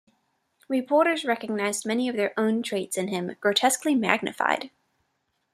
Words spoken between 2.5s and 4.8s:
traits in him, grotesquely magnified.